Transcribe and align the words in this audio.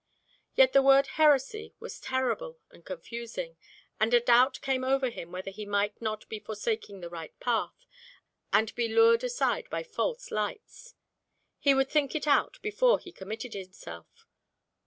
Yet 0.55 0.73
the 0.73 0.81
word 0.81 1.05
heresy 1.21 1.75
was 1.79 1.99
terrible 1.99 2.57
and 2.71 2.83
confusing, 2.83 3.55
and 3.99 4.15
a 4.15 4.19
doubt 4.19 4.59
came 4.61 4.83
over 4.83 5.11
him 5.11 5.31
whether 5.31 5.51
he 5.51 5.63
might 5.63 6.01
not 6.01 6.27
be 6.27 6.39
forsaking 6.39 7.01
the 7.01 7.09
right 7.11 7.39
path, 7.39 7.85
and 8.51 8.73
be 8.73 8.87
lured 8.87 9.23
aside 9.23 9.69
by 9.69 9.83
false 9.83 10.31
lights. 10.31 10.95
He 11.59 11.75
would 11.75 11.91
think 11.91 12.15
it 12.15 12.25
out 12.25 12.57
before 12.63 12.97
he 12.97 13.11
committed 13.11 13.53
himself. 13.53 14.25